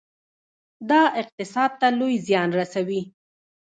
دا 0.89 1.01
اقتصاد 1.21 1.71
ته 1.79 1.87
لوی 1.99 2.15
زیان 2.27 2.49
رسوي. 2.59 3.01